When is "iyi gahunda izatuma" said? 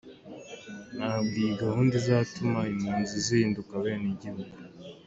1.43-2.59